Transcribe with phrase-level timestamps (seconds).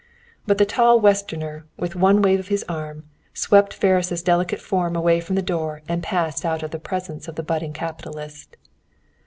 [0.47, 3.03] But the tall Westerner, with one wave of his arm,
[3.35, 7.35] swept Ferris' delicate form away from the door and passed out of the presence of
[7.35, 8.57] the budding capitalist.